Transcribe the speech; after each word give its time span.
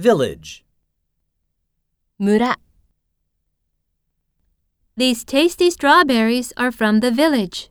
Village. 0.00 0.64
村 2.18 2.56
These 4.96 5.24
tasty 5.26 5.70
strawberries 5.70 6.54
are 6.56 6.72
from 6.72 7.00
the 7.00 7.10
village. 7.10 7.68